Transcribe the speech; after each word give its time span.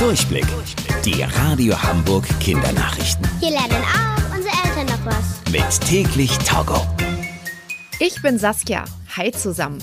Durchblick. 0.00 0.46
Die 1.04 1.22
Radio 1.22 1.80
Hamburg 1.82 2.26
Kindernachrichten. 2.40 3.28
Hier 3.38 3.50
lernen 3.50 3.84
auch 3.84 4.34
unsere 4.34 4.54
Eltern 4.64 4.86
noch 4.86 5.04
was. 5.04 5.52
Mit 5.52 5.88
täglich 5.88 6.38
Togo. 6.38 6.86
Ich 7.98 8.22
bin 8.22 8.38
Saskia. 8.38 8.86
Hi 9.14 9.30
zusammen. 9.30 9.78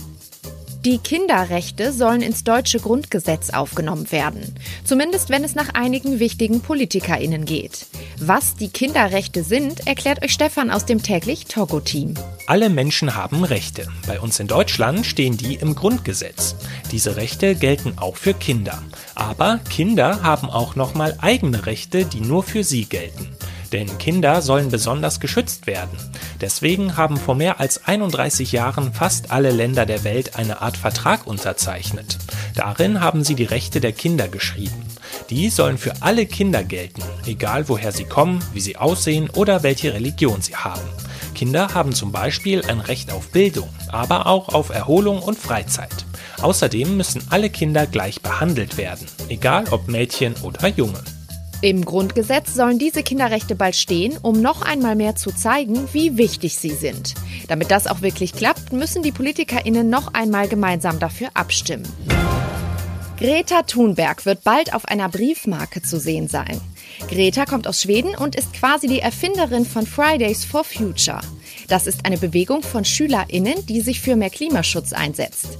Die 0.84 0.98
Kinderrechte 0.98 1.94
sollen 1.94 2.24
ins 2.24 2.44
deutsche 2.44 2.80
Grundgesetz 2.80 3.52
aufgenommen 3.52 4.12
werden. 4.12 4.56
Zumindest 4.84 5.30
wenn 5.30 5.44
es 5.44 5.54
nach 5.54 5.76
einigen 5.76 6.20
wichtigen 6.20 6.62
PolitikerInnen 6.62 7.46
geht. 7.46 7.86
Was 8.20 8.56
die 8.56 8.70
Kinderrechte 8.70 9.44
sind, 9.44 9.86
erklärt 9.86 10.24
euch 10.24 10.34
Stefan 10.34 10.72
aus 10.72 10.86
dem 10.86 11.04
täglich 11.04 11.46
Togo-Team. 11.46 12.16
Alle 12.48 12.70
Menschen 12.70 13.14
haben 13.14 13.44
Rechte. 13.44 13.90
Bei 14.08 14.22
uns 14.22 14.40
in 14.40 14.48
Deutschland 14.48 15.06
stehen 15.06 15.36
die 15.36 15.56
im 15.56 15.76
Grundgesetz. 15.76 16.56
Diese 16.94 17.18
Rechte 17.18 17.56
gelten 17.56 17.96
auch 17.98 18.16
für 18.16 18.34
Kinder. 18.34 18.82
Aber 19.16 19.60
Kinder 19.70 20.24
haben 20.24 20.50
auch 20.50 20.78
nochmal 20.78 21.18
eigene 21.20 21.66
Rechte, 21.66 22.06
die 22.06 22.22
nur 22.22 22.44
für 22.44 22.64
sie 22.64 22.86
gelten. 22.86 23.28
Denn 23.74 23.98
Kinder 23.98 24.42
sollen 24.42 24.70
besonders 24.70 25.20
geschützt 25.20 25.68
werden. 25.68 25.98
Deswegen 26.40 26.96
haben 26.96 27.18
vor 27.18 27.36
mehr 27.36 27.60
als 27.60 27.86
31 27.86 28.54
Jahren 28.54 28.94
fast 28.94 29.30
alle 29.30 29.52
Länder 29.52 29.86
der 29.86 30.06
Welt 30.06 30.38
eine 30.38 30.62
Art 30.62 30.78
Vertrag 30.78 31.28
unterzeichnet. 31.28 32.18
Darin 32.56 33.02
haben 33.02 33.26
sie 33.26 33.36
die 33.36 33.44
Rechte 33.44 33.82
der 33.82 33.92
Kinder 33.92 34.30
geschrieben. 34.30 34.86
Die 35.30 35.50
sollen 35.50 35.78
für 35.78 36.02
alle 36.02 36.26
Kinder 36.26 36.64
gelten, 36.64 37.04
egal 37.26 37.68
woher 37.68 37.92
sie 37.92 38.06
kommen, 38.06 38.42
wie 38.54 38.62
sie 38.62 38.78
aussehen 38.78 39.30
oder 39.32 39.64
welche 39.64 39.94
Religion 39.94 40.42
sie 40.42 40.56
haben. 40.56 40.88
Kinder 41.38 41.76
haben 41.76 41.94
zum 41.94 42.12
Beispiel 42.12 42.64
ein 42.68 42.80
Recht 42.80 43.12
auf 43.12 43.30
Bildung, 43.30 43.70
aber 43.92 44.26
auch 44.26 44.50
auf 44.50 44.70
Erholung 44.70 45.22
und 45.22 45.38
Freizeit. 45.38 46.06
Außerdem 46.42 46.98
müssen 46.98 47.22
alle 47.30 47.52
Kinder 47.52 47.86
gleich 47.86 48.22
behandelt 48.24 48.78
werden, 48.78 49.06
egal 49.30 49.66
ob 49.70 49.88
Mädchen 49.88 50.34
oder 50.42 50.68
Junge. 50.68 51.00
Im 51.62 51.86
Grundgesetz 51.86 52.56
sollen 52.56 52.80
diese 52.80 53.04
Kinderrechte 53.04 53.54
bald 53.54 53.76
stehen, 53.76 54.18
um 54.20 54.42
noch 54.42 54.64
einmal 54.64 54.96
mehr 54.96 55.16
zu 55.16 55.32
zeigen, 55.32 55.88
wie 55.94 56.18
wichtig 56.18 56.58
sie 56.58 56.72
sind. 56.72 57.14
Damit 57.48 57.70
das 57.70 57.86
auch 57.86 58.02
wirklich 58.02 58.34
klappt, 58.34 58.74
müssen 58.74 59.04
die 59.04 59.12
PolitikerInnen 59.12 59.88
noch 59.88 60.16
einmal 60.16 60.48
gemeinsam 60.48 60.98
dafür 60.98 61.30
abstimmen. 61.36 61.88
Greta 63.18 63.64
Thunberg 63.64 64.28
wird 64.28 64.44
bald 64.44 64.76
auf 64.76 64.86
einer 64.86 65.10
Briefmarke 65.10 65.82
zu 65.82 66.00
sehen 66.00 66.28
sein. 66.28 66.62
Greta 67.10 67.46
kommt 67.46 67.68
aus 67.68 67.82
Schweden 67.82 68.16
und 68.16 68.36
ist 68.36 68.54
quasi 68.54 68.88
die 68.88 69.00
Erfinderin 69.00 69.66
von 69.66 69.88
Fridays 69.88 70.46
for 70.46 70.64
Future. 70.64 71.22
Das 71.68 71.88
ist 71.88 72.06
eine 72.06 72.20
Bewegung 72.20 72.62
von 72.62 72.86
SchülerInnen, 72.86 73.66
die 73.66 73.82
sich 73.82 74.02
für 74.02 74.16
mehr 74.16 74.30
Klimaschutz 74.30 74.94
einsetzt. 74.94 75.58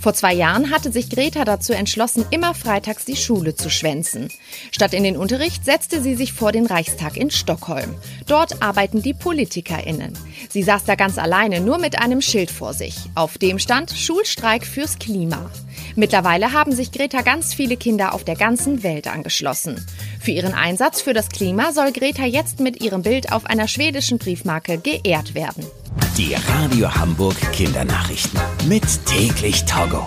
Vor 0.00 0.14
zwei 0.14 0.32
Jahren 0.32 0.70
hatte 0.70 0.90
sich 0.90 1.10
Greta 1.10 1.44
dazu 1.44 1.74
entschlossen, 1.74 2.24
immer 2.30 2.54
freitags 2.54 3.04
die 3.04 3.16
Schule 3.16 3.54
zu 3.54 3.68
schwänzen. 3.68 4.28
Statt 4.70 4.94
in 4.94 5.04
den 5.04 5.18
Unterricht 5.18 5.66
setzte 5.66 6.00
sie 6.00 6.14
sich 6.14 6.32
vor 6.32 6.52
den 6.52 6.64
Reichstag 6.64 7.18
in 7.18 7.30
Stockholm. 7.30 7.94
Dort 8.26 8.62
arbeiten 8.62 9.02
die 9.02 9.12
PolitikerInnen. 9.12 10.14
Sie 10.48 10.62
saß 10.62 10.84
da 10.84 10.94
ganz 10.94 11.18
alleine, 11.18 11.60
nur 11.60 11.76
mit 11.76 11.98
einem 11.98 12.22
Schild 12.22 12.50
vor 12.50 12.72
sich. 12.72 12.96
Auf 13.14 13.36
dem 13.36 13.58
stand 13.58 13.90
Schulstreik 13.90 14.64
fürs 14.66 14.98
Klima. 14.98 15.50
Mittlerweile 15.96 16.54
haben 16.54 16.72
sich 16.72 16.92
Greta 16.92 17.20
ganz 17.20 17.52
viele 17.52 17.76
Kinder 17.76 18.14
auf 18.14 18.24
der 18.24 18.36
ganzen 18.36 18.82
Welt 18.82 19.06
angeschlossen. 19.06 19.86
Für 20.18 20.30
ihren 20.30 20.54
Einsatz 20.54 21.02
für 21.02 21.12
das 21.12 21.28
Klima 21.28 21.72
soll 21.72 21.92
Greta 21.92 22.24
jetzt 22.24 22.60
mit 22.60 22.82
ihrem 22.82 23.02
Bild 23.02 23.32
auf 23.32 23.44
einer 23.44 23.68
schwedischen 23.68 24.16
Briefmarke 24.16 24.78
geehrt 24.78 25.34
werden. 25.34 25.66
Die 26.16 26.34
Radio 26.34 26.94
Hamburg 26.94 27.36
Kindernachrichten. 27.52 28.40
Mit 28.68 28.84
täglich 29.06 29.64
Togo. 29.64 30.06